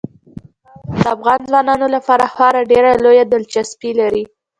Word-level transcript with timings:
خاوره 0.99 0.99
د 1.03 1.03
افغان 1.15 1.39
ځوانانو 1.49 1.87
لپاره 1.95 2.23
خورا 2.33 2.61
ډېره 2.71 2.91
لویه 3.03 3.25
دلچسپي 3.33 3.91
لري. 3.99 4.23